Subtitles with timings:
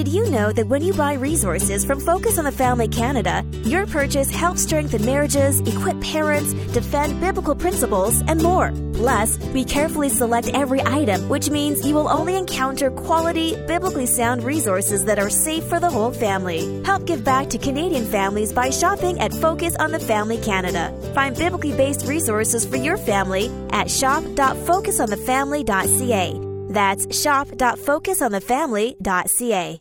[0.00, 3.86] Did you know that when you buy resources from Focus on the Family Canada, your
[3.86, 8.72] purchase helps strengthen marriages, equip parents, defend biblical principles, and more?
[8.94, 14.42] Plus, we carefully select every item, which means you will only encounter quality, biblically sound
[14.42, 16.82] resources that are safe for the whole family.
[16.84, 20.94] Help give back to Canadian families by shopping at Focus on the Family Canada.
[21.12, 26.40] Find biblically based resources for your family at shop.focusonthefamily.ca.
[26.70, 29.80] That's shop.focusonthefamily.ca.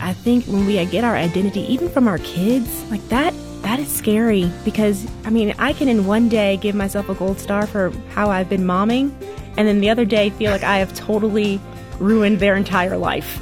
[0.00, 3.88] I think when we get our identity, even from our kids, like that, that is
[3.88, 7.90] scary because I mean, I can in one day give myself a gold star for
[8.10, 9.12] how I've been momming,
[9.56, 11.60] and then the other day feel like I have totally
[11.98, 13.40] ruined their entire life.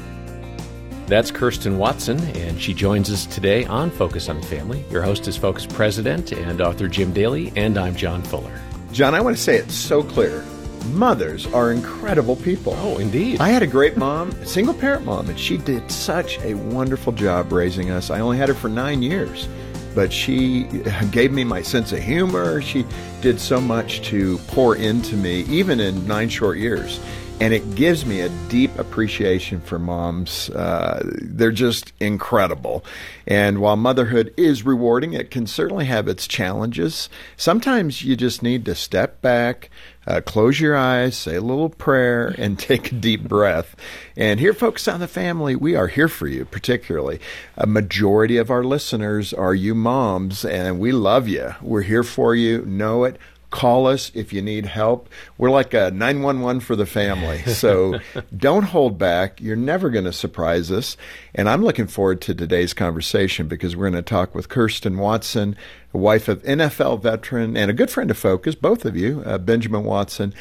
[1.07, 4.85] That's Kirsten Watson, and she joins us today on Focus on the Family.
[4.89, 8.61] Your host is Focus President and author Jim Daly, and I'm John Fuller.
[8.93, 10.45] John, I want to say it so clear
[10.85, 12.73] mothers are incredible people.
[12.77, 13.39] Oh, indeed.
[13.39, 17.13] I had a great mom, a single parent mom, and she did such a wonderful
[17.13, 18.09] job raising us.
[18.09, 19.47] I only had her for nine years,
[19.95, 20.63] but she
[21.11, 22.61] gave me my sense of humor.
[22.61, 22.85] She
[23.21, 26.99] did so much to pour into me, even in nine short years
[27.39, 30.49] and it gives me a deep appreciation for moms.
[30.51, 32.85] Uh, they're just incredible.
[33.27, 37.09] And while motherhood is rewarding, it can certainly have its challenges.
[37.35, 39.69] Sometimes you just need to step back,
[40.05, 43.75] uh, close your eyes, say a little prayer, and take a deep breath.
[44.15, 47.19] And here, Focus on the Family, we are here for you, particularly.
[47.57, 51.55] A majority of our listeners are you moms, and we love you.
[51.61, 52.65] We're here for you.
[52.65, 53.17] Know it
[53.53, 55.07] Call us if you need help.
[55.37, 57.43] We're like a 911 for the family.
[57.53, 57.99] So
[58.35, 59.39] don't hold back.
[59.39, 60.97] You're never going to surprise us.
[61.35, 65.55] And I'm looking forward to today's conversation because we're going to talk with Kirsten Watson,
[65.93, 69.83] wife of NFL veteran and a good friend of Focus, both of you, uh, Benjamin
[69.83, 70.33] Watson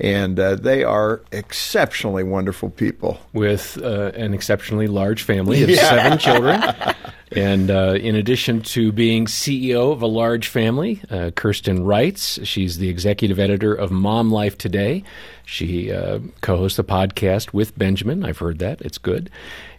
[0.00, 5.88] and uh, they are exceptionally wonderful people with uh, an exceptionally large family of yeah.
[5.88, 6.62] seven children.
[7.38, 12.40] And uh, in addition to being CEO of a large family, uh, Kirsten writes.
[12.42, 15.04] She's the executive editor of Mom Life Today.
[15.46, 18.24] She uh, co-hosts a podcast with Benjamin.
[18.24, 19.30] I've heard that; it's good.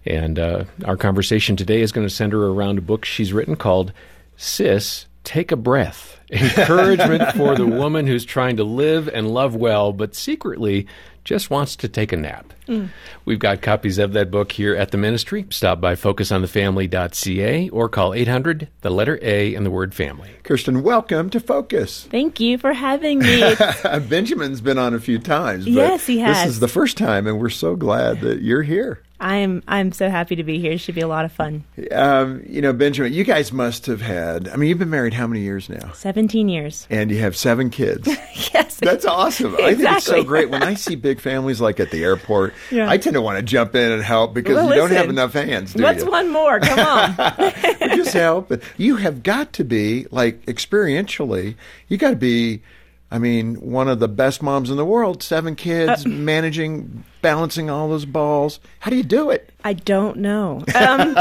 [0.06, 3.92] And uh, our conversation today is going to center around a book she's written called
[4.38, 9.92] "Sis, Take a Breath." encouragement for the woman who's trying to live and love well,
[9.94, 10.88] but secretly
[11.24, 12.54] just wants to take a nap.
[12.68, 12.90] Mm.
[13.26, 15.46] We've got copies of that book here at the ministry.
[15.50, 20.30] Stop by focusonthefamily.ca or call 800, the letter A, and the word family.
[20.44, 22.08] Kirsten, welcome to Focus.
[22.10, 23.56] Thank you for having me.
[24.10, 25.68] Benjamin's been on a few times.
[25.68, 26.38] yes, he has.
[26.46, 29.02] This is the first time, and we're so glad that you're here.
[29.20, 30.72] I'm I'm so happy to be here.
[30.72, 31.66] It should be a lot of fun.
[31.92, 34.48] Um, you know, Benjamin, you guys must have had.
[34.48, 35.92] I mean, you've been married how many years now?
[35.92, 36.88] Seventeen years.
[36.90, 38.08] And you have seven kids.
[38.54, 39.56] yes, that's awesome.
[39.56, 39.66] Exactly.
[39.66, 42.54] I think it's so great when I see big families like at the airport.
[42.72, 42.90] Yeah.
[42.90, 45.10] I tend to want to jump in and help because well, you listen, don't have
[45.10, 45.74] enough hands.
[45.74, 46.10] Do what's you?
[46.12, 46.60] one more?
[46.62, 47.16] Come on,
[47.96, 48.54] just help.
[48.78, 51.56] You have got to be like experientially.
[51.90, 52.62] You got to be
[53.12, 57.70] I mean, one of the best moms in the world, seven kids, uh, managing, balancing
[57.70, 58.60] all those balls.
[58.80, 59.50] How do you do it?
[59.64, 60.64] I don't know.
[60.76, 61.16] Um,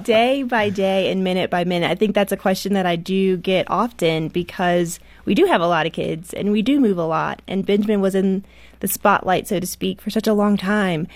[0.02, 1.90] day by day and minute by minute.
[1.90, 5.66] I think that's a question that I do get often because we do have a
[5.66, 7.40] lot of kids and we do move a lot.
[7.48, 8.44] And Benjamin was in
[8.80, 11.08] the spotlight, so to speak, for such a long time.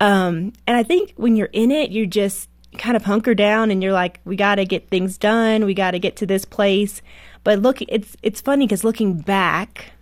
[0.00, 3.82] Um, and I think when you're in it, you just kind of hunker down and
[3.82, 5.64] you're like, we got to get things done.
[5.64, 7.02] We got to get to this place.
[7.42, 9.92] But look, it's it's funny because looking back,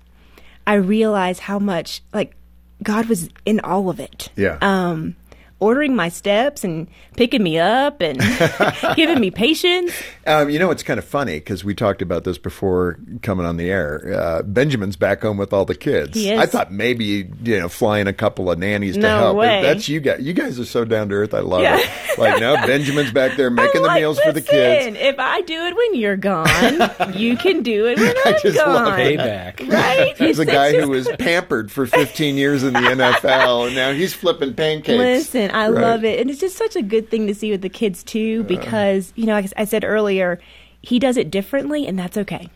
[0.67, 2.35] I realize how much like
[2.83, 4.31] God was in all of it.
[4.37, 4.59] Yeah.
[4.61, 5.17] Um,
[5.63, 8.21] ordering my steps and picking me up and
[8.97, 9.93] giving me patience.
[10.27, 13.57] Um, you know, it's kind of funny because we talked about this before coming on
[13.57, 14.13] the air.
[14.13, 16.15] Uh, Benjamin's back home with all the kids.
[16.15, 16.39] He is.
[16.39, 19.37] I thought maybe you know flying a couple of nannies to no help.
[19.37, 19.63] Way.
[19.63, 20.21] That's you guys.
[20.21, 21.33] You guys are so down to earth.
[21.33, 21.79] I love yeah.
[21.79, 22.19] it.
[22.19, 24.97] Like no, Benjamin's back there making like, the meals for the kids.
[24.99, 28.59] If I do it when you're gone, you can do it when I I'm just
[28.59, 28.75] gone.
[28.75, 29.69] Love Payback.
[29.69, 30.17] Right?
[30.17, 34.13] There's a guy who was pampered for 15 years in the NFL, and now he's
[34.13, 34.99] flipping pancakes.
[34.99, 35.83] Listen, I right.
[35.83, 38.45] love it, and it's just such a good thing to see with the kids too,
[38.45, 40.41] because you know, like I said earlier,
[40.81, 42.49] he does it differently, and that's okay.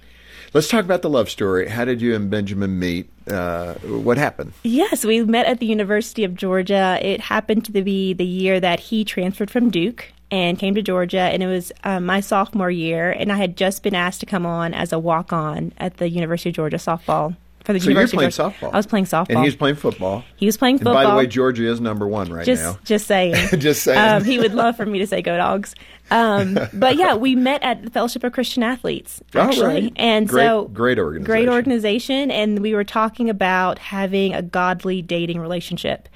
[0.54, 1.68] Let's talk about the love story.
[1.68, 3.10] How did you and Benjamin meet?
[3.28, 4.52] Uh, what happened?
[4.62, 6.98] Yes, we met at the University of Georgia.
[7.02, 11.20] It happened to be the year that he transferred from Duke and came to Georgia,
[11.20, 14.46] and it was um, my sophomore year, and I had just been asked to come
[14.46, 18.16] on as a walk on at the University of Georgia softball for the so University.
[18.16, 18.72] you're playing softball.
[18.72, 20.24] I was playing softball, and he was playing football.
[20.36, 20.96] He was playing football.
[20.96, 22.78] And by the way, Georgia is number one right just, now.
[22.84, 23.34] Just saying.
[23.58, 23.98] just saying.
[23.98, 25.74] Um, he would love for me to say "Go Dogs."
[26.10, 29.92] Um, but yeah, we met at the Fellowship of Christian Athletes actually, right.
[29.96, 31.24] and great, so great organization.
[31.24, 36.08] Great organization, and we were talking about having a godly dating relationship.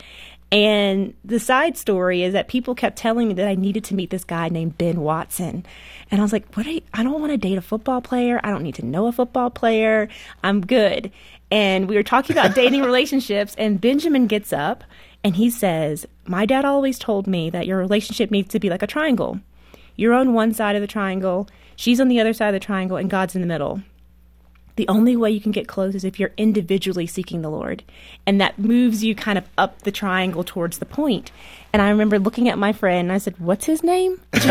[0.52, 4.10] And the side story is that people kept telling me that I needed to meet
[4.10, 5.64] this guy named Ben Watson.
[6.10, 6.66] And I was like, what?
[6.66, 8.40] I, I don't want to date a football player.
[8.42, 10.08] I don't need to know a football player.
[10.42, 11.12] I'm good.
[11.50, 14.84] And we were talking about dating relationships, and Benjamin gets up
[15.22, 18.82] and he says, My dad always told me that your relationship needs to be like
[18.82, 19.40] a triangle.
[19.96, 22.96] You're on one side of the triangle, she's on the other side of the triangle,
[22.96, 23.82] and God's in the middle
[24.76, 27.82] the only way you can get close is if you're individually seeking the Lord.
[28.26, 31.30] And that moves you kind of up the triangle towards the point.
[31.72, 34.20] And I remember looking at my friend and I said, What's his name?
[34.32, 34.44] That's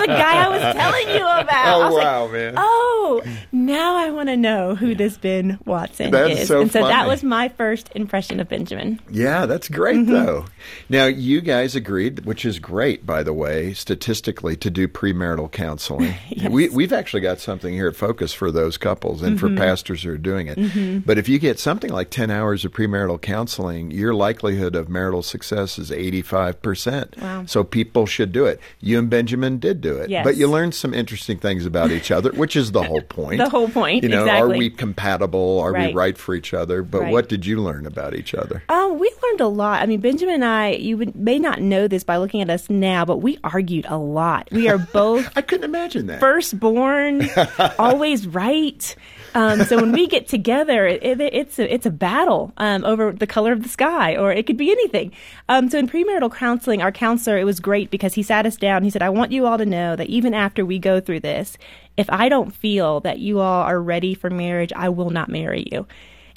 [0.00, 1.92] the guy I was telling you about.
[1.92, 2.54] Oh, wow, like, man.
[2.56, 3.22] Oh,
[3.52, 6.48] now I want to know who this Ben Watson That's is.
[6.48, 8.98] so and so that was my first impression of Benjamin.
[9.10, 10.12] Yeah, that's great Mm-hmm.
[10.12, 10.44] though.
[10.88, 16.14] Now you guys agreed, which is great, by the way, statistically, to do premarital counseling.
[16.50, 19.56] We we've actually got something here at Focus for those couples and Mm-hmm.
[19.56, 21.06] for pastors who are doing it.
[21.06, 25.22] But if you get something like ten hours of premarital counseling, your likelihood of marital
[25.22, 27.16] success is eighty five percent.
[27.20, 27.44] Wow.
[27.46, 28.60] So people should do it.
[28.80, 30.24] You and Benjamin did do it, Yes.
[30.24, 33.38] but you learned some interesting things about each other, which is the whole point.
[33.38, 34.54] The whole point, You know, exactly.
[34.54, 35.60] are we compatible?
[35.60, 35.94] Are we Right.
[35.94, 36.82] right for each other?
[36.82, 37.12] But Right.
[37.12, 38.62] what did you learn about each other?
[38.68, 39.82] Um, we learned a lot.
[39.82, 42.68] I mean, Benjamin and I, you would, may not know this by looking at us
[42.68, 44.48] now, but we argued a lot.
[44.52, 46.20] We are both I couldn't imagine that.
[46.20, 47.28] firstborn,
[47.78, 48.94] always right.
[49.38, 53.12] Um, so when we get together, it, it, it's a, it's a battle um, over
[53.12, 55.12] the color of the sky, or it could be anything.
[55.48, 58.82] Um, so in premarital counseling, our counselor, it was great because he sat us down.
[58.82, 61.56] He said, "I want you all to know that even after we go through this,
[61.96, 65.68] if I don't feel that you all are ready for marriage, I will not marry
[65.70, 65.86] you."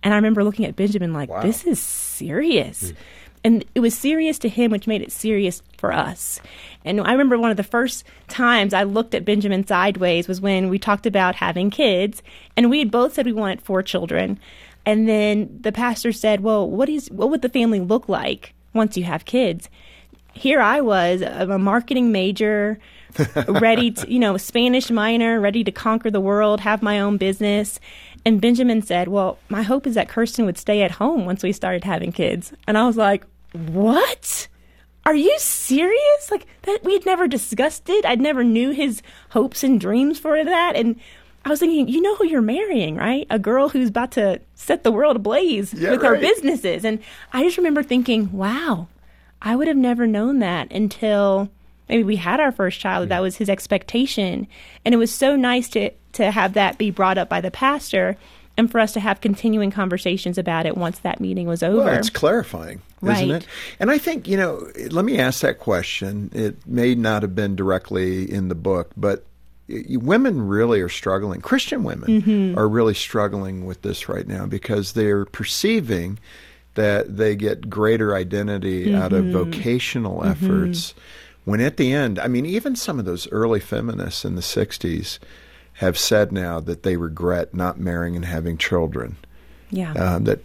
[0.04, 1.42] And I remember looking at Benjamin like, Wow.
[1.42, 2.94] "This is serious."
[3.44, 6.40] And it was serious to him, which made it serious for us.
[6.86, 10.70] And I remember one of the first times I looked at Benjamin sideways was when
[10.70, 12.22] we talked about having kids,
[12.58, 14.40] and we had both said we wanted four children.
[14.86, 18.98] And then the pastor said, "Well, what is what would the family look like once
[18.98, 19.70] you have kids?"
[20.34, 22.80] Here I was, a marketing major,
[23.48, 27.80] ready to, you know, Spanish minor, ready to conquer the world, have my own business.
[28.26, 31.52] And Benjamin said, Well, my hope is that Kirsten would stay at home once we
[31.52, 32.54] started having kids.
[32.68, 34.48] And I was like, What?
[35.12, 36.32] Are you serious?
[36.32, 38.06] Like that we had never discussed it.
[38.06, 40.78] I'd never knew his hopes and dreams for that.
[40.78, 41.02] And
[41.44, 43.28] I was thinking, you know who you're marrying, right?
[43.30, 46.86] A girl who's about to set the world ablaze Yeah, with her businesses.
[46.86, 47.00] And
[47.34, 48.88] I just remember thinking, wow,
[49.42, 51.50] I would have never known that until
[51.90, 53.10] maybe we had our first child.
[53.10, 54.48] That was his expectation.
[54.86, 58.16] And it was so nice to, to have that be brought up by the pastor
[58.58, 61.86] and for us to have continuing conversations about it once that meeting was over.
[61.86, 63.48] Well, it's clarifying, isn't it?
[63.80, 66.30] And I think, you know, let me ask that question.
[66.34, 69.26] It may not have been directly in the book, but
[69.90, 71.40] women really are struggling.
[71.42, 72.60] Christian women Mm-hmm.
[72.60, 76.20] are really struggling with this right now because they're perceiving
[76.76, 79.36] that they get greater identity out Mm-hmm.
[79.36, 80.94] of vocational efforts.
[81.44, 85.18] When at the end, I mean, even some of those early feminists in the 60s
[85.82, 89.18] have said now that they regret not marrying and having children
[89.72, 89.94] yeah.
[89.94, 90.38] um, that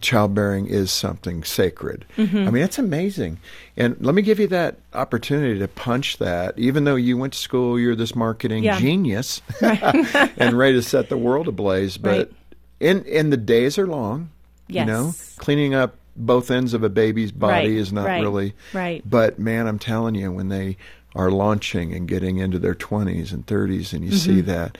[0.00, 2.04] childbearing is something sacred.
[2.16, 2.38] Mm-hmm.
[2.38, 3.38] I mean, it's amazing.
[3.76, 6.56] And let me give you that opportunity to punch that.
[6.56, 8.78] Even though you went to school, you're this marketing Yeah.
[8.78, 11.98] genius and ready to set the world ablaze.
[11.98, 12.32] But Right.
[12.78, 14.30] in and the days are long.
[14.68, 14.86] Yes.
[14.86, 19.02] You know, cleaning up both ends of a baby's body Right, is not really right.
[19.04, 20.76] But man, I'm telling you, when they
[21.16, 24.46] are launching and getting into their 20s and 30s, and you see Mm-hmm.
[24.46, 24.78] that,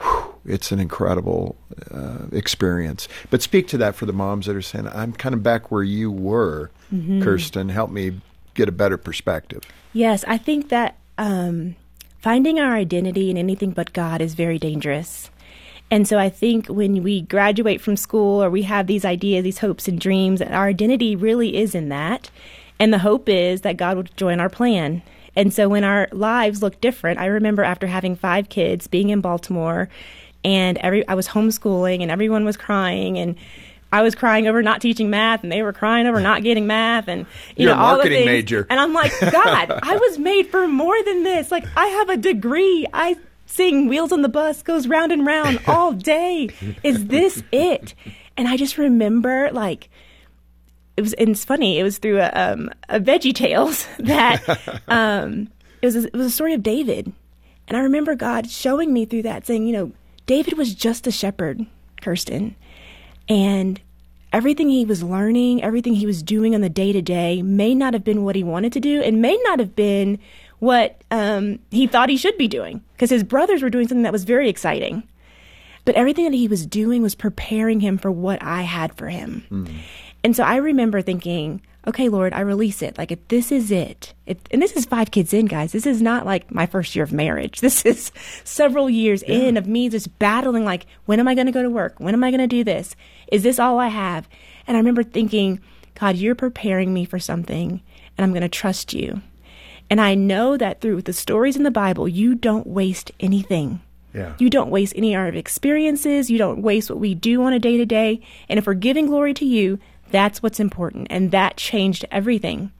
[0.00, 1.56] whew, it's an incredible
[1.90, 3.08] uh, experience.
[3.30, 5.82] But speak to that for the moms that are saying, I'm kind of back where
[5.84, 7.22] you were, Mm-hmm.
[7.22, 7.68] Kirsten.
[7.68, 8.20] Help me
[8.54, 9.62] get a better perspective.
[9.92, 11.74] Yes, I think that um,
[12.20, 15.30] finding our identity in anything but God is very dangerous.
[15.90, 19.58] And so I think when we graduate from school or we have these ideas, these
[19.58, 22.30] hopes and dreams, our identity really is in that.
[22.78, 25.02] And the hope is that God will join our plan.
[25.36, 29.20] And so when our lives look different, I remember after having five kids, being in
[29.20, 29.88] Baltimore,
[30.42, 33.36] and every I was homeschooling and everyone was crying and
[33.92, 37.08] I was crying over not teaching math and they were crying over not getting math
[37.08, 37.20] and
[37.56, 38.26] you You're know all the marketing things.
[38.26, 38.66] major.
[38.70, 41.50] And I'm like, God, I was made for more than this.
[41.50, 42.86] Like, I have a degree.
[42.92, 43.16] I
[43.46, 46.50] sing Wheels on the Bus goes round and round all day.
[46.82, 47.94] Is this it?
[48.36, 49.88] And I just remember, like,
[50.96, 55.48] it was, and it's funny, it was through a, um, a Veggie Tales that um,
[55.82, 57.12] it, was a, it was a story of David.
[57.68, 59.92] And I remember God showing me through that, saying, you know,
[60.26, 61.66] David was just a shepherd,
[62.00, 62.54] Kirsten.
[63.28, 63.80] And
[64.32, 67.92] everything he was learning, everything he was doing on the day to day may not
[67.92, 70.18] have been what he wanted to do and may not have been
[70.58, 74.12] what um, he thought he should be doing because his brothers were doing something that
[74.12, 75.02] was very exciting.
[75.84, 79.44] But everything that he was doing was preparing him for what I had for him.
[80.26, 82.98] And so I remember thinking, okay, Lord, I release it.
[82.98, 86.02] Like, if this is it, if, and this is five kids in, guys, this is
[86.02, 87.60] not like my first year of marriage.
[87.66, 88.10] This is
[88.42, 89.36] several years yeah.
[89.36, 92.00] in of me just battling, like, when am I going to go to work?
[92.00, 92.96] When am I going to do this?
[93.30, 94.28] Is this all I have?
[94.66, 95.60] And I remember thinking,
[95.94, 97.80] God, you're preparing me for something,
[98.18, 99.22] and I'm going to trust you.
[99.88, 103.80] And I know that through the stories in the Bible, you don't waste anything.
[104.12, 104.34] Yeah.
[104.38, 106.30] You don't waste any of our experiences.
[106.30, 108.22] You don't waste what we do on a day to day.
[108.48, 109.78] And if we're giving glory to you,
[110.10, 111.08] that's what's important.
[111.10, 112.72] And that changed everything.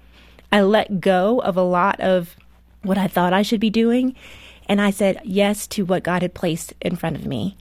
[0.52, 2.36] I let go of a lot of
[2.82, 4.14] what I thought I should be doing.
[4.68, 7.56] And I said yes to what God had placed in front of me.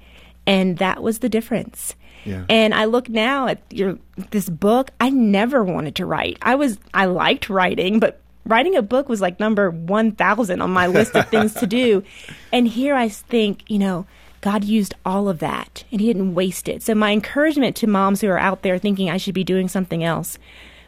[0.48, 1.95] And that was the difference.
[2.24, 2.45] Yeah.
[2.50, 4.00] And I look now at your
[4.31, 4.91] this book.
[5.00, 6.38] I never wanted to write.
[6.41, 10.88] I was I liked writing, but writing a book was like number 1000 on my
[10.88, 12.03] list of things to do.
[12.53, 14.05] And here I think, you know,
[14.46, 16.84] God used all of that and He didn't waste it.
[16.84, 20.04] So, my encouragement to moms who are out there thinking I should be doing something
[20.04, 20.38] else,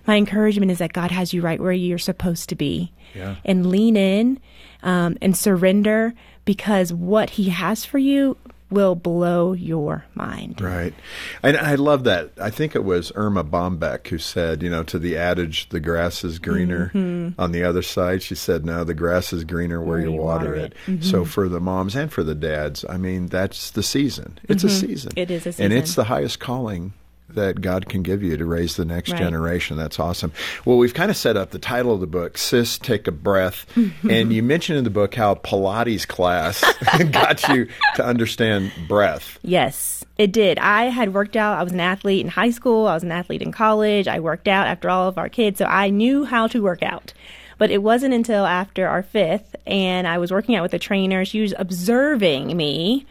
[0.05, 2.93] my encouragement is that God has you right where you're supposed to be.
[3.15, 3.37] Yeah.
[3.43, 4.39] And lean in
[4.83, 6.13] um, and surrender
[6.45, 8.37] because what He has for you
[8.69, 10.59] will blow your mind.
[10.59, 10.93] Right.
[11.41, 12.31] And I love that.
[12.41, 16.23] I think it was Erma Bombeck who said, you know, to the adage, the grass
[16.23, 17.39] is greener mm-hmm.
[17.39, 18.21] on the other side.
[18.21, 20.73] She said, no, the grass is greener where, where you, water, water it.
[20.73, 20.91] it.
[20.91, 21.01] Mm-hmm.
[21.03, 24.39] So for the moms and for the dads, I mean, that's the season.
[24.43, 24.85] It's mm-hmm.
[24.85, 25.11] a season.
[25.15, 25.65] It is a season.
[25.65, 26.93] And it's the highest calling
[27.29, 29.19] that God can give you to raise the next right.
[29.19, 29.77] generation.
[29.77, 30.31] That's awesome.
[30.65, 33.65] Well, we've kind of set up the title of the book, Sis, Take a Breath.
[33.75, 34.09] Mm-hmm.
[34.09, 36.63] and you mentioned in the book how Pilates class
[37.11, 39.39] got you to understand breath.
[39.43, 40.57] Yes, it did.
[40.59, 41.57] I had worked out.
[41.57, 44.07] I was an athlete in high school, I was an athlete in college.
[44.07, 47.13] I worked out after all of our kids, so I knew how to work out.
[47.57, 51.25] But it wasn't until after our fifth, and I was working out with a trainer.
[51.25, 53.05] She was observing me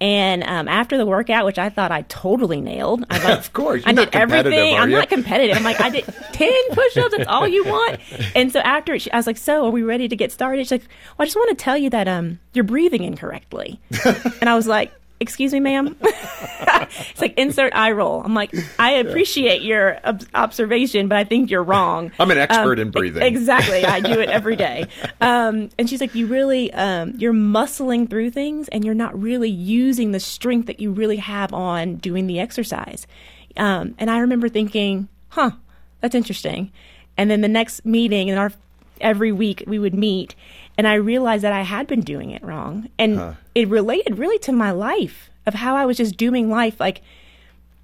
[0.00, 3.82] and um, after the workout, which I thought I totally nailed, I like, of course,
[3.84, 4.76] I did everything.
[4.76, 5.56] I'm not competitive.
[5.56, 7.16] I'm like, I did ten push-ups.
[7.16, 8.00] That's all you want.
[8.34, 10.72] And so after, it, I was like, "So, are we ready to get started?" She's
[10.72, 13.80] like, "Well, I just want to tell you that um, you're breathing incorrectly."
[14.40, 15.96] and I was like, excuse me, ma'am.
[16.02, 18.22] it's like insert eye roll.
[18.22, 22.12] I'm like, I appreciate your ob- observation, but I think you're wrong.
[22.18, 23.22] I'm an expert um, in breathing.
[23.22, 23.84] Exactly.
[23.84, 24.86] I do it every day.
[25.20, 29.50] Um, and she's like, you really, um, you're muscling through things and you're not really
[29.50, 33.06] using the strength that you really have on doing the exercise.
[33.56, 35.50] Um, and I remember thinking, huh,
[36.00, 36.70] that's interesting.
[37.16, 38.52] And then the next meeting in our
[39.00, 40.34] every week we would meet
[40.78, 42.88] and I realized that I had been doing it wrong.
[42.98, 43.32] And huh.
[43.54, 47.02] it related really to my life of how I was just doing life, like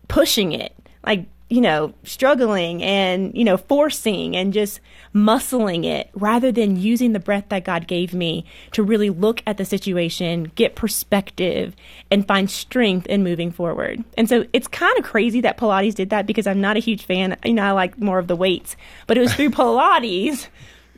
[0.06, 0.72] pushing it,
[1.04, 4.80] like, you know, struggling and, you know, forcing and just
[5.12, 9.56] muscling it rather than using the breath that God gave me to really look at
[9.56, 11.74] the situation, get perspective,
[12.12, 14.04] and find strength in moving forward.
[14.16, 17.04] And so it's kind of crazy that Pilates did that because I'm not a huge
[17.04, 17.36] fan.
[17.44, 18.76] You know, I like more of the weights,
[19.08, 20.46] but it was through Pilates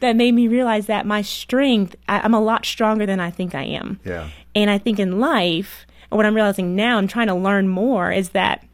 [0.00, 3.54] that made me realize that my strength, I, am a lot stronger than I think
[3.54, 4.00] I am.
[4.04, 4.28] Yeah.
[4.54, 8.30] And I think in life, what I'm realizing now and trying to learn more is
[8.30, 8.66] that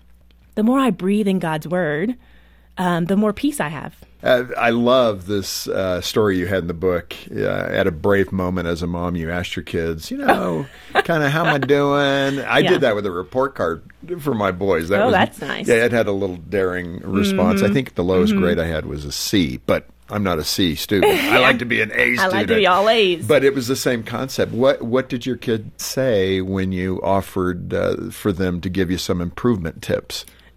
[0.54, 2.16] the more I breathe in God's word,
[2.78, 3.94] um, the more peace I have.
[4.22, 7.14] Uh, I love this uh, story you had in the book.
[7.30, 11.24] Uh, at a brave moment as a mom, you asked your kids, you know, kind
[11.24, 12.38] of how am I doing?
[12.40, 12.70] I yeah.
[12.70, 13.82] did that with a report card
[14.20, 14.90] for my boys.
[14.90, 15.66] That oh, was, that's nice.
[15.66, 17.62] Yeah, it had a little daring response.
[17.62, 17.70] Mm-hmm.
[17.70, 18.42] I think the lowest mm-hmm.
[18.42, 21.12] grade I had was a C, but I'm not a C student.
[21.12, 22.20] I like to be an A student.
[22.20, 23.26] I like to be all A's.
[23.26, 24.52] But it was the same concept.
[24.52, 28.98] What What did your kid say when you offered uh, for them to give you
[28.98, 30.24] some improvement tips?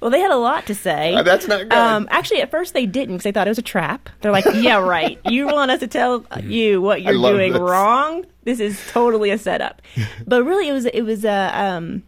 [0.00, 1.14] well, they had a lot to say.
[1.14, 1.72] Uh, that's not good.
[1.72, 4.08] Um, actually, at first they didn't because they thought it was a trap.
[4.20, 5.18] They're like, "Yeah, right.
[5.24, 7.60] You want us to tell you what you're doing this.
[7.60, 8.26] wrong?
[8.42, 9.80] This is totally a setup."
[10.26, 12.02] but really, it was it was a um,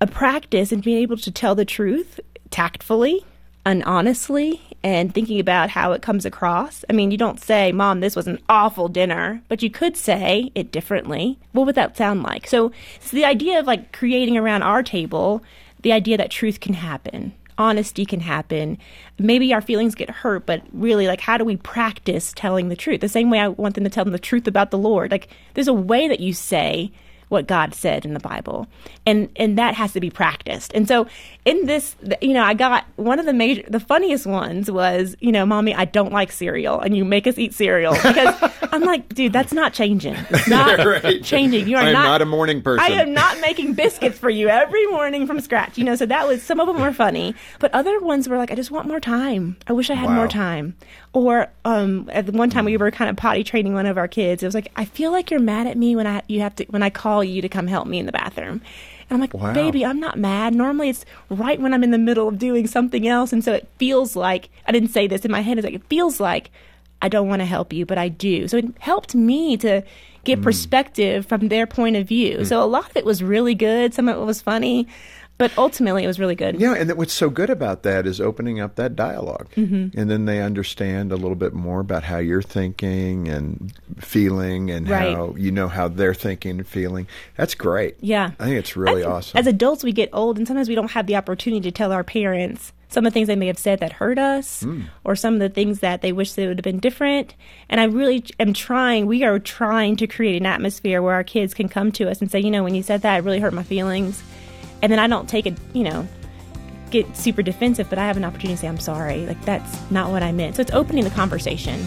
[0.00, 3.24] a practice in being able to tell the truth tactfully
[3.64, 6.84] and honestly and thinking about how it comes across.
[6.90, 10.52] I mean, you don't say, Mom, this was an awful dinner, but you could say
[10.54, 11.38] it differently.
[11.52, 12.46] What would that sound like?
[12.46, 15.42] So it's the idea of like creating around our table
[15.80, 17.32] the idea that truth can happen.
[17.56, 18.76] Honesty can happen.
[19.18, 23.00] Maybe our feelings get hurt, but really, like, how do we practice telling the truth?
[23.00, 25.12] The same way I want them to tell them the truth about the Lord.
[25.12, 26.90] Like, there's a way that you say
[27.28, 28.66] what God said in the Bible.
[29.06, 30.72] And and that has to be practiced.
[30.74, 31.06] And so
[31.44, 35.32] in this you know, I got one of the major the funniest ones was, you
[35.32, 39.08] know, mommy, I don't like cereal and you make us eat cereal because I'm like,
[39.14, 40.16] dude, that's not changing.
[40.30, 41.22] It's not right.
[41.22, 41.68] changing.
[41.68, 42.84] You are not, not, a morning person.
[42.84, 45.78] I am not making biscuits for you every morning from scratch.
[45.78, 48.50] You know, so that was some of them were funny, but other ones were like,
[48.50, 49.56] I just want more time.
[49.66, 50.16] I wish I had wow.
[50.16, 50.76] more time.
[51.14, 52.80] Or um, at one time we hmm.
[52.80, 54.42] were kind of potty training one of our kids.
[54.42, 56.64] It was like, I feel like you're mad at me when I you have to
[56.64, 58.60] when I call you to come help me in the bathroom.
[59.08, 59.54] And I'm like, Wow.
[59.54, 60.54] baby, I'm not mad.
[60.54, 63.32] Normally it's right when I'm in the middle of doing something else.
[63.32, 65.86] And so it feels like, I didn't say this in my head, it's like, it
[65.88, 66.50] feels like
[67.00, 68.48] I don't want to help you, but I do.
[68.48, 69.82] So it helped me to
[70.24, 70.44] get hmm.
[70.44, 72.38] perspective from their point of view.
[72.38, 72.44] Hmm.
[72.44, 73.94] So a lot of it was really good.
[73.94, 74.88] Some of it was funny,
[75.36, 76.60] but ultimately it was really good.
[76.60, 79.98] Yeah, and what's so good about that is opening up that dialog Mm-hmm.
[79.98, 84.88] and then they understand a little bit more about how you're thinking and feeling, and
[84.88, 85.14] Right.
[85.14, 87.06] how you know how they're thinking and feeling.
[87.36, 87.96] That's great.
[88.00, 88.30] Yeah.
[88.38, 89.38] I think it's really think awesome.
[89.38, 92.04] As adults, we get old, and sometimes we don't have the opportunity to tell our
[92.04, 94.82] parents some of the things they may have said that hurt us, Hmm.
[95.02, 97.34] or some of the things that they wish they would have been different.
[97.68, 101.54] And I really am trying, we are trying to create an atmosphere where our kids
[101.54, 103.52] can come to us and say, you know, when you said that, it really hurt
[103.52, 104.22] my feelings.
[104.84, 106.06] And then I don't take it, you know,
[106.90, 109.24] get super defensive, but I have an opportunity to say, I'm sorry.
[109.24, 110.56] Like, that's not what I meant.
[110.56, 111.80] So it's opening the conversation.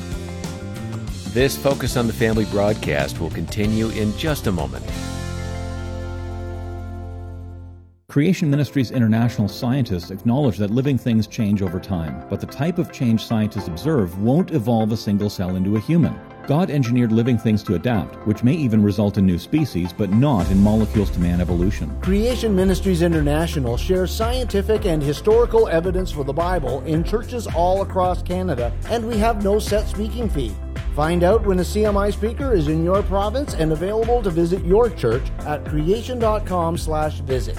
[1.28, 4.84] This Focus on the Family broadcast will continue in just a moment.
[8.10, 12.92] Creation Ministries International scientists acknowledge that living things change over time, but the type of
[12.92, 16.20] change scientists observe won't evolve a single cell into a human.
[16.48, 20.50] God engineered living things to adapt, which may even result in new species, but not
[20.50, 21.94] in molecules to man evolution.
[22.00, 28.24] Creation Ministries International shares scientific and historical evidence for the Bible in churches all across
[28.24, 30.56] Canada, and we have no set speaking fee.
[30.96, 34.90] Find out when a CMI speaker is in your province and available to visit your
[34.90, 37.58] church at creation.com/visit.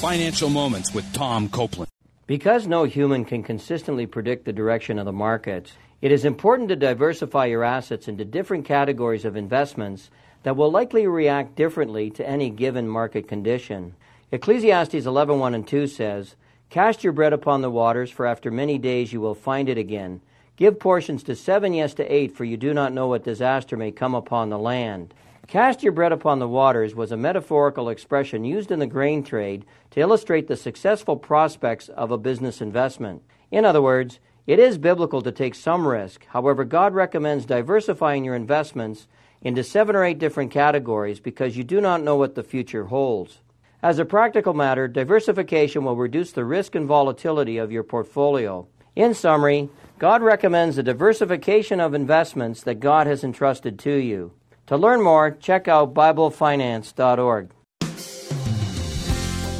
[0.00, 1.90] Financial Moments with Tom Copeland.
[2.26, 5.72] Because no human can consistently predict the direction of the markets,
[6.02, 10.10] it is important to diversify your assets into different categories of investments
[10.42, 13.94] that will likely react differently to any given market condition.
[14.32, 16.34] Ecclesiastes 11:1 and 2 says,
[16.70, 20.20] "Cast your bread upon the waters, for after many days you will find it again.
[20.56, 23.92] Give portions to seven, yes to eight, for you do not know what disaster may
[23.92, 25.14] come upon the land."
[25.46, 29.64] Cast your bread upon the waters was a metaphorical expression used in the grain trade
[29.90, 33.22] to illustrate the successful prospects of a business investment.
[33.50, 36.26] In other words, it is biblical to take some risk.
[36.26, 39.06] However, God recommends diversifying your investments
[39.40, 43.38] into seven or eight different categories because you do not know what the future holds.
[43.82, 48.66] As a practical matter, diversification will reduce the risk and volatility of your portfolio.
[48.94, 54.32] In summary, God recommends the diversification of investments that God has entrusted to you.
[54.66, 57.50] To learn more, check out BibleFinance.org.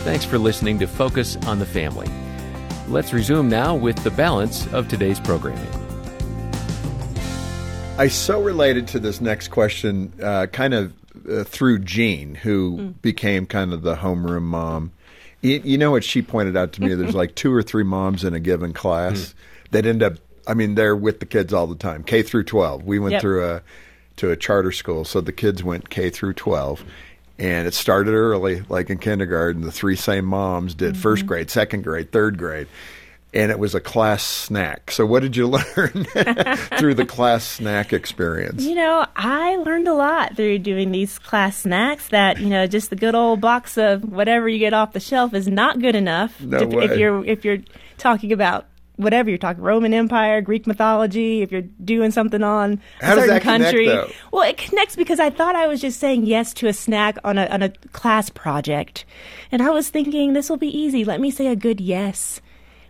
[0.04, 2.08] Thanks for listening to Focus on the Family.
[2.92, 5.66] Let's resume now with the balance of today's programming.
[7.96, 10.92] I so related to this next question, uh, kind of
[11.26, 14.92] uh, through Jean, who became kind of the homeroom mom.
[15.40, 16.94] You, you know what she pointed out to me?
[16.94, 19.34] There's like two or three moms in a given class
[19.70, 20.14] that end up.
[20.46, 22.84] I mean, they're with the kids all the time, K through 12.
[22.84, 23.20] We went Yep.
[23.22, 23.62] through a
[24.16, 26.84] to a charter school, so the kids went K through 12.
[27.42, 29.62] And it started early, like in kindergarten.
[29.62, 31.02] The three same moms did mm-hmm.
[31.02, 32.68] first grade, second grade, third grade.
[33.34, 34.92] And it was a class snack.
[34.92, 35.64] So, what did you learn
[36.78, 38.62] through the class snack experience?
[38.62, 42.90] You know, I learned a lot through doing these class snacks that, you know, just
[42.90, 46.40] the good old box of whatever you get off the shelf is not good enough.
[46.40, 47.58] No if, if you're if you're
[47.98, 53.12] talking about whatever you're talking Roman Empire, Greek mythology, if you're doing something on How
[53.12, 53.86] a does certain that connect, country.
[53.86, 54.10] though?
[54.32, 57.38] Well, it connects because I thought I was just saying yes to a snack on
[57.38, 59.04] a on a class project.
[59.50, 61.04] And I was thinking this will be easy.
[61.04, 62.40] Let me say a good yes.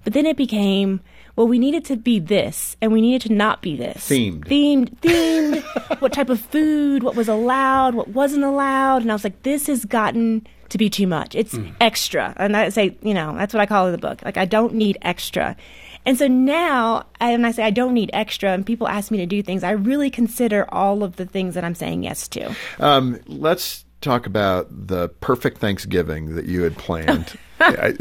[0.05, 1.01] But then it became
[1.35, 4.07] well, we needed to be this, and we needed to not be this.
[4.09, 4.45] Themed.
[4.45, 6.01] Themed, themed.
[6.01, 7.03] what type of food?
[7.03, 7.95] What was allowed?
[7.95, 9.01] What wasn't allowed?
[9.03, 11.35] And I was like, this has gotten to be too much.
[11.35, 14.23] It's extra, and I say, you know, that's what I call it in the book.
[14.25, 15.57] Like, I don't need extra.
[16.05, 19.27] And so now, and I say I don't need extra, and people ask me to
[19.27, 19.63] do things.
[19.63, 22.55] I really consider all of the things that I'm saying yes to.
[22.81, 27.39] Um, let's talk about the perfect Thanksgiving that you had planned.
[27.61, 27.95] I,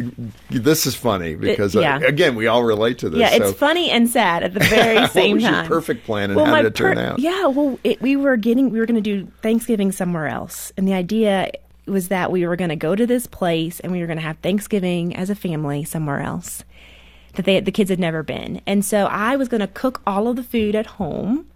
[0.49, 1.99] this is funny because uh, yeah.
[1.99, 3.19] again, we all relate to this.
[3.19, 5.67] Yeah, it's funny and sad at the very What same time.
[5.67, 7.19] perfect plan and how did it turn out?
[7.19, 10.87] Yeah, well, it, we were getting we were going to do Thanksgiving somewhere else, and
[10.87, 11.51] the idea
[11.85, 14.23] was that we were going to go to this place and we were going to
[14.23, 16.63] have Thanksgiving as a family somewhere else
[17.33, 20.27] that they the kids had never been, and so I was going to cook all
[20.27, 21.47] of the food at home.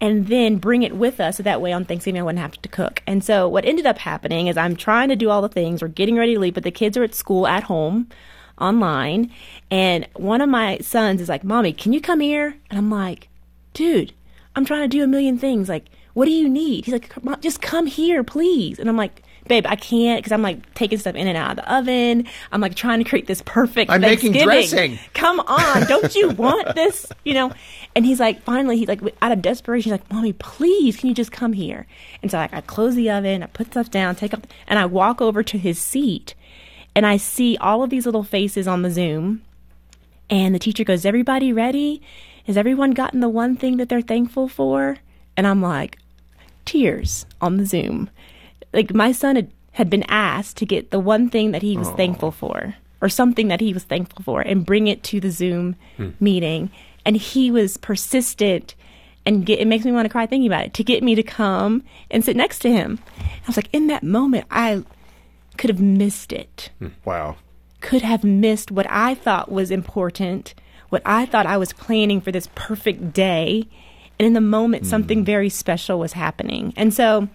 [0.00, 2.68] And then bring it with us so that way on Thanksgiving I wouldn't have to
[2.68, 3.02] cook.
[3.04, 5.82] And so what ended up happening is I'm trying to do all the things.
[5.82, 8.08] We're getting ready to leave, but the kids are at school at home
[8.60, 9.32] online.
[9.72, 12.54] And one of my sons is like, Mommy, can you come here?
[12.70, 13.28] And I'm like,
[13.74, 14.12] Dude,
[14.54, 15.68] I'm trying to do a million things.
[15.68, 15.86] Like,
[16.18, 16.84] what do you need?
[16.84, 18.80] He's like, "Come on, just come here, please.
[18.80, 21.56] And I'm like, babe, I can't because I'm like taking stuff in and out of
[21.58, 22.26] the oven.
[22.50, 24.98] I'm like trying to create this perfect I'm making dressing.
[25.14, 27.06] Come on, don't you want this?
[27.24, 27.52] You know?
[27.94, 31.14] And he's like, finally, he's like, out of desperation, he's like, mommy, please, can you
[31.14, 31.86] just come here?
[32.20, 34.86] And so like, I close the oven, I put stuff down, take up, and I
[34.86, 36.34] walk over to his seat,
[36.96, 39.42] and I see all of these little faces on the Zoom.
[40.28, 42.02] And the teacher goes, Everybody ready?
[42.48, 44.96] Has everyone gotten the one thing that they're thankful for?
[45.36, 45.98] And I'm like,
[46.68, 48.10] tears on the Zoom.
[48.74, 51.88] Like my son had, had been asked to get the one thing that he was
[51.90, 55.76] thankful for, or something that he was thankful for, and bring it to the Zoom
[55.96, 56.10] hmm.
[56.20, 56.70] meeting.
[57.06, 58.74] And he was persistent
[59.24, 61.22] and get, it makes me want to cry thinking about it to get me to
[61.22, 62.98] come and sit next to him.
[63.18, 64.84] I was like, in that moment, I
[65.56, 66.88] could have missed it hmm.
[67.06, 67.36] Wow.
[67.80, 70.54] could have missed what I thought was important,
[70.90, 73.68] what I thought I was planning for this perfect day.
[74.18, 74.86] And in the moment, mm.
[74.86, 76.72] something very special was happening.
[76.76, 77.28] And so,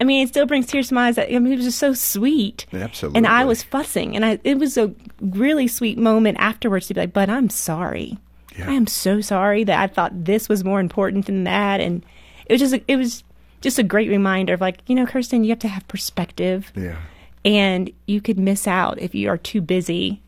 [0.00, 1.18] I mean, it still brings tears to my eyes.
[1.18, 2.66] I mean, it was just so sweet.
[2.72, 3.18] Absolutely.
[3.18, 4.14] And I was fussing.
[4.14, 8.18] And I, it was a really sweet moment afterwards to be like, but I'm sorry.
[8.66, 11.80] I am so sorry that I thought this was more important than that.
[11.80, 12.04] And
[12.46, 13.22] it was just, a, it was
[13.60, 16.96] just a great reminder of like, you know, Kirsten, you have to have perspective Yeah.
[17.44, 20.22] and you could miss out if you are too busy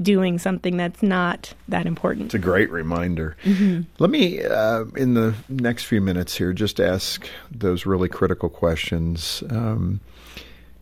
[0.00, 2.26] doing something that's not that important.
[2.26, 3.36] It's a great reminder.
[3.44, 3.82] Mm-hmm.
[3.98, 9.42] Let me, uh, in the next few minutes here, just ask those really critical questions.
[9.50, 10.00] Um,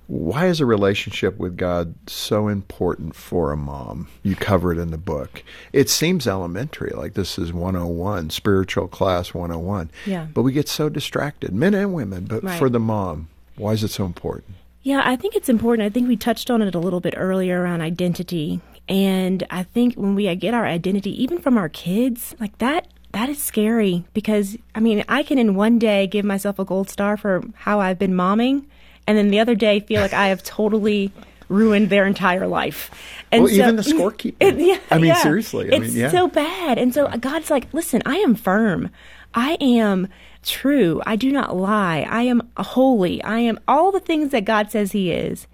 [0.08, 4.08] why is a relationship with God so important for a mom?
[4.22, 5.42] You cover it in the book.
[5.72, 9.90] It seems elementary, like this is 101, spiritual class 101.
[10.06, 10.26] Yeah.
[10.32, 12.24] But we get so distracted, men and women.
[12.24, 12.58] But Right.
[12.58, 14.56] for the mom, why is it so important?
[14.82, 15.86] Yeah, I think it's important.
[15.86, 18.60] I think we touched on it a little bit earlier around identity.
[18.88, 23.28] And I think when we get our identity, even from our kids, like that, that
[23.28, 27.16] is scary because, I mean, I can in one day give myself a gold star
[27.16, 28.64] for how I've been momming,
[29.06, 31.12] and then the other day feel like I have totally
[31.48, 32.90] ruined their entire life.
[33.30, 34.34] And Well, even the scorekeeping.
[34.40, 35.22] It- yeah, I mean, yeah.
[35.22, 36.10] seriously, I it's mean, yeah.
[36.10, 36.78] so bad.
[36.78, 38.90] And so God's like, listen, I am firm.
[39.34, 40.08] I am
[40.42, 41.00] true.
[41.06, 42.06] I do not lie.
[42.08, 43.22] I am holy.
[43.22, 45.46] I am all the things that God says He is.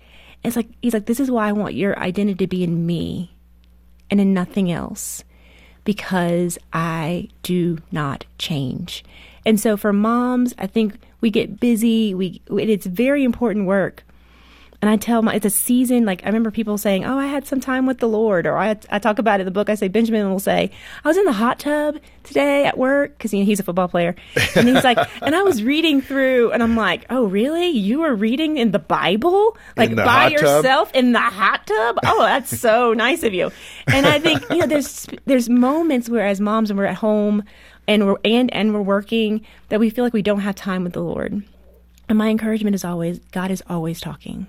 [0.44, 3.34] It's like He's like, this is why I want your identity to be in me
[4.10, 5.24] and in nothing else
[5.84, 9.04] because I do not change.
[9.46, 12.14] And so for moms, I think we get busy.
[12.14, 14.04] We it's very important work.
[14.80, 17.46] And I tell my, it's a season, like, I remember people saying, Oh, I had
[17.46, 18.46] some time with the Lord.
[18.46, 19.68] Or I, I talk about it in the book.
[19.68, 20.70] I say, Benjamin will say,
[21.04, 23.88] I was in the hot tub today at work, because you know, he's a football
[23.88, 24.14] player.
[24.54, 27.70] And he's like, and I was reading through, and I'm like, Oh, really?
[27.70, 29.56] You were reading in the Bible?
[29.76, 30.32] Like, by hot tub?
[30.32, 31.98] yourself in the hot tub?
[32.06, 33.50] Oh, that's so nice of you.
[33.88, 37.42] And I think, you know, there's, there's moments where as moms, when we're at home
[37.88, 40.92] and we're, and, and we're working, that we feel like we don't have time with
[40.92, 41.42] the Lord.
[42.08, 44.46] And my encouragement is always, God is always talking.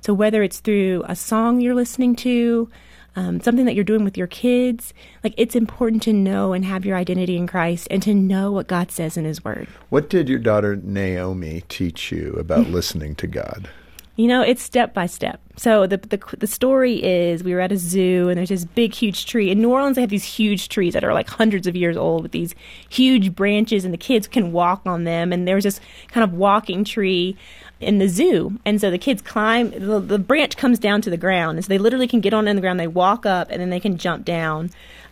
[0.00, 2.68] So whether it's through a song you're listening to,
[3.16, 4.92] um, something that you're doing with your kids,
[5.24, 8.66] like it's important to know and have your identity in Christ and to know what
[8.66, 9.68] God says in His Word.
[9.88, 13.68] What did your daughter Naomi teach you about listening to God?
[14.16, 15.40] You know, it's step by step.
[15.58, 18.92] So the, the the story is we were at a zoo and there's this big
[18.92, 19.50] huge tree.
[19.50, 22.22] In New Orleans, they have these huge trees that are like hundreds of years old
[22.22, 22.54] with these
[22.90, 25.32] huge branches, and the kids can walk on them.
[25.32, 27.36] And there was this kind of walking tree
[27.80, 29.70] in the zoo, and so the kids climb.
[29.70, 32.46] The, the branch comes down to the ground, and so they literally can get on
[32.48, 32.78] in the ground.
[32.78, 34.70] They walk up, and then they can jump down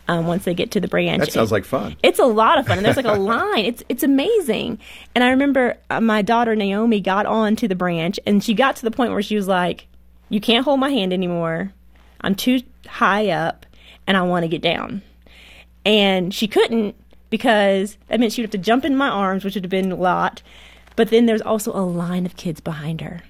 [0.08, 1.20] um, once they get to the branch.
[1.20, 1.96] That sounds And- like fun.
[2.02, 3.64] it's a lot of fun, and there's like a line.
[3.64, 4.78] It's it's amazing.
[5.14, 8.76] And I remember uh, my daughter Naomi got on to the branch, and she got
[8.76, 9.86] to the point where she was like,
[10.34, 11.72] "You can't hold my hand anymore.
[12.20, 13.66] I'm too high up,
[14.06, 15.02] and I want to get down."
[15.84, 16.96] And she couldn't
[17.30, 19.92] because that meant she would have to jump in my arms, which would have been
[19.92, 20.42] a lot.
[20.96, 23.22] But then there's also a line of kids behind her.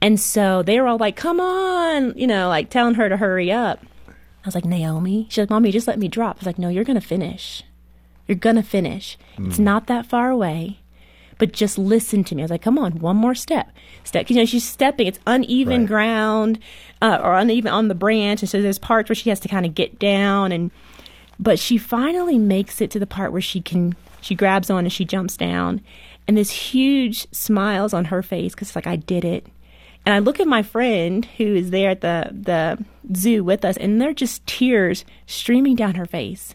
[0.00, 3.50] And so they were all like, come on, you know, like telling her to hurry
[3.50, 3.84] up.
[4.08, 4.12] I
[4.44, 5.26] was like, Naomi?
[5.28, 6.36] She's like, Mommy, just let me drop.
[6.36, 7.62] I was like, no, you're going to finish.
[8.26, 9.18] You're going to finish.
[9.38, 9.64] It's mm.
[9.64, 10.80] not that far away,
[11.38, 12.42] but just listen to me.
[12.42, 13.70] I was like, come on, one more step.
[14.04, 14.30] Step.
[14.30, 15.06] You know, she's stepping.
[15.06, 15.88] It's uneven Right.
[15.88, 16.58] ground
[17.02, 18.42] uh, or uneven on the branch.
[18.42, 20.52] And so there's parts where she has to kind of get down.
[20.52, 20.70] And,
[21.38, 24.92] but she finally makes it to the part where she can, she grabs on and
[24.92, 25.82] she jumps down.
[26.26, 29.46] And this huge smiles on her face because it's like, I did it.
[30.06, 33.76] And I look at my friend who is there at the, the zoo with us,
[33.76, 36.54] and they're just tears streaming down her face.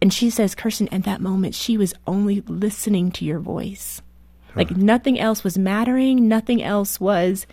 [0.00, 4.00] And she says, Kirsten, at that moment, she was only listening to your voice.
[4.54, 7.46] Like nothing else was mattering, nothing else was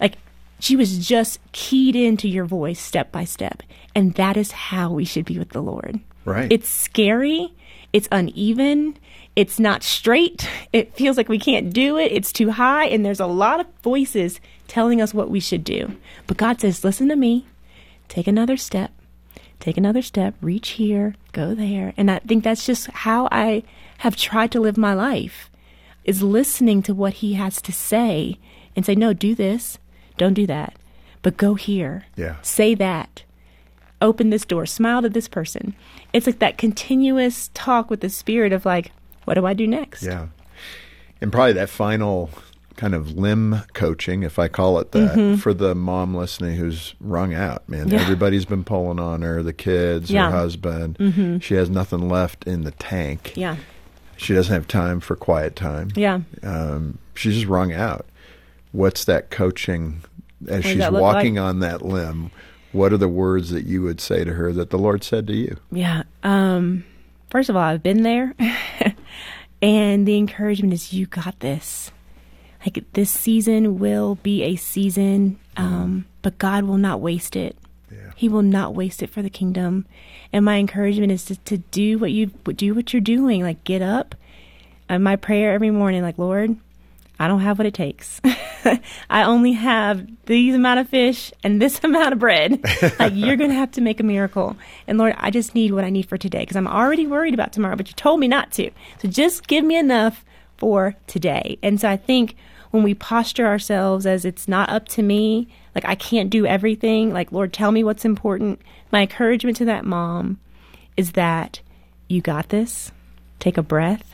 [0.00, 0.16] like
[0.58, 3.62] she was just keyed into your voice step by step.
[3.94, 6.00] And that is how we should be with the Lord.
[6.24, 6.52] Right.
[6.52, 7.52] It's scary,
[7.92, 8.96] it's uneven,
[9.34, 13.20] it's not straight, it feels like we can't do it, it's too high, and there's
[13.20, 15.96] a lot of voices telling us what we should do.
[16.26, 17.46] But God says, listen to me,
[18.08, 18.92] take another step,
[19.58, 21.94] take another step, reach here, go there.
[21.96, 23.62] And I think that's just how I
[23.98, 25.49] have tried to live my life
[26.04, 28.38] is listening to what he has to say
[28.76, 29.78] and say, no, do this,
[30.16, 30.74] don't do that,
[31.22, 32.36] but go here, Yeah.
[32.42, 33.24] say that,
[34.00, 35.74] open this door, smile to this person.
[36.12, 38.92] It's like that continuous talk with the spirit of like,
[39.24, 40.02] what do I do next?
[40.02, 40.28] Yeah.
[41.20, 42.30] And probably that final
[42.76, 47.34] kind of limb coaching, if I call it that, for the mom listening who's wrung
[47.34, 47.86] out, man.
[47.86, 47.92] Mm-hmm.
[47.96, 48.00] Yeah.
[48.00, 50.22] Everybody's been pulling on her, the kids, Yeah.
[50.22, 50.32] Mm-hmm.
[50.32, 51.44] her husband.
[51.44, 53.34] She has nothing left in the tank.
[53.36, 53.56] Yeah.
[54.20, 55.92] She doesn't have time for quiet time.
[55.94, 56.20] Yeah.
[56.42, 58.04] Um, she's just wrung out.
[58.72, 60.02] What's that coaching
[60.46, 61.42] as she's walking like?
[61.42, 62.30] on that limb?
[62.72, 65.34] What are the words that you would say to her that the Lord said to
[65.34, 65.56] you?
[65.72, 66.02] Yeah.
[66.22, 66.84] Um,
[67.30, 68.34] first of all, I've been there.
[69.62, 71.90] and the encouragement is you got this.
[72.64, 77.56] Like this season will be a season, um, but God will not waste it.
[78.16, 79.86] He will not waste it for the kingdom.
[80.32, 83.42] And my encouragement is to, to do what you do what you're doing.
[83.42, 84.14] Like get up.
[84.88, 86.56] And my prayer every morning, like Lord,
[87.20, 88.20] I don't have what it takes.
[89.10, 92.60] I only have these amount of fish and this amount of bread.
[92.98, 94.56] like you're going to have to make a miracle.
[94.86, 97.52] And Lord, I just need what I need for today because I'm already worried about
[97.52, 98.70] tomorrow, but you told me not to.
[99.02, 100.24] So just give me enough
[100.56, 101.58] for today.
[101.62, 102.36] And so I think
[102.70, 107.12] when we posture ourselves as it's not up to me, like I can't do everything,
[107.12, 108.60] like Lord, tell me what's important.
[108.92, 110.38] My encouragement to that mom
[110.96, 111.60] is that
[112.08, 112.92] you got this.
[113.38, 114.12] Take a breath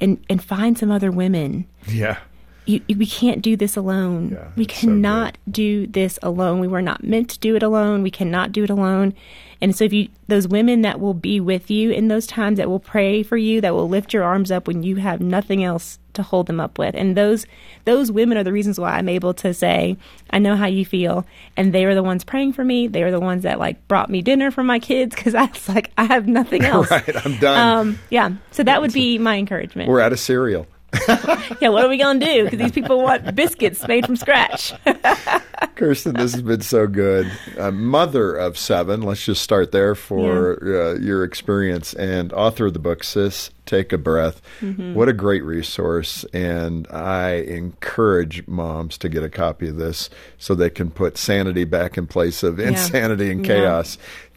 [0.00, 2.18] and and find some other women Yeah.
[2.66, 4.30] you, you- we can't do this alone.
[4.32, 6.60] Yeah, we it's so cannot do this alone.
[6.60, 8.02] We were not meant to do it alone.
[8.02, 9.14] We cannot do it alone.
[9.60, 12.68] And so, if you, those women that will be with you in those times, that
[12.68, 15.98] will pray for you, that will lift your arms up when you have nothing else
[16.14, 17.46] to hold them up with, and those
[17.84, 19.96] those women are the reasons why I'm able to say,
[20.30, 22.86] I know how you feel, and they are the ones praying for me.
[22.86, 25.68] They are the ones that like brought me dinner for my kids because I was
[25.68, 26.90] like, I have nothing else.
[26.90, 27.78] Right, I'm done.
[27.78, 28.30] Um, yeah.
[28.52, 29.88] So that would be my encouragement.
[29.88, 30.66] We're out of cereal.
[31.60, 32.44] Yeah, what are we gonna do?
[32.44, 34.72] Because these people want biscuits made from scratch.
[35.74, 37.30] Kirsten, this has been so good.
[37.58, 42.74] A mother of seven, let's just start there for uh, your experience, and author of
[42.74, 44.40] the book, Sis, Take a Breath.
[44.60, 44.94] Mm-hmm.
[44.94, 46.24] What a great resource.
[46.32, 51.64] And I encourage moms to get a copy of this so they can put sanity
[51.64, 53.82] back in place of insanity and Yeah.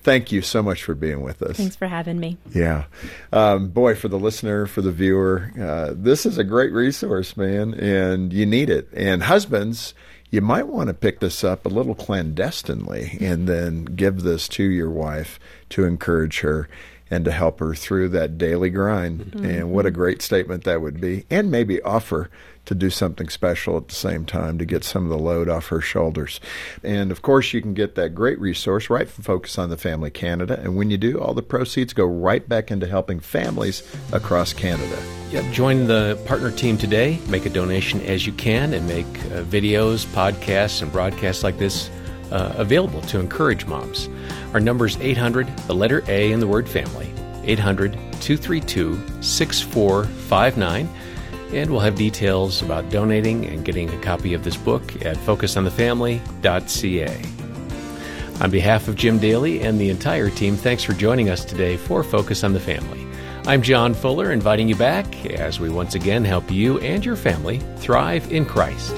[0.03, 1.57] Thank you so much for being with us.
[1.57, 2.37] Thanks for having me.
[2.53, 2.85] Yeah.
[3.31, 7.73] Um, boy, for the listener, for the viewer, uh, this is a great resource, man,
[7.75, 8.89] and you need it.
[8.93, 9.93] And husbands,
[10.31, 14.63] you might want to pick this up a little clandestinely and then give this to
[14.63, 16.67] your wife to encourage her
[17.11, 19.35] and to help her through that daily grind.
[19.35, 21.25] And what a great statement that would be.
[21.29, 22.29] And maybe offer
[22.65, 25.67] to do something special at the same time to get some of the load off
[25.67, 26.39] her shoulders.
[26.83, 30.11] And of course, you can get that great resource right from Focus on the Family
[30.11, 30.59] Canada.
[30.61, 34.97] And when you do, all the proceeds go right back into helping families across Canada.
[35.31, 37.19] Yep, join the partner team today.
[37.27, 41.89] Make a donation as you can and make uh, videos, podcasts, and broadcasts like this
[42.31, 44.09] uh, available to encourage moms.
[44.53, 47.11] Our number is 800, the letter A in the word family,
[47.43, 50.89] 800 232 6459.
[51.53, 57.21] And we'll have details about donating and getting a copy of this book at focusonthefamily.ca.
[58.41, 62.03] On behalf of Jim Daly and the entire team, thanks for joining us today for
[62.03, 63.05] Focus on the Family.
[63.45, 67.59] I'm John Fuller, inviting you back as we once again help you and your family
[67.77, 68.95] thrive in Christ.